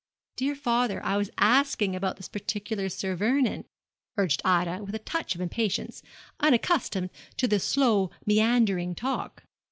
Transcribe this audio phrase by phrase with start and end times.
[0.37, 3.65] 'Dear father, I was asking about this particular Sir Vernon,'
[4.17, 6.01] urged Ida, with a touch of impatience,
[6.39, 9.43] unaccustomed to this slow meandering talk.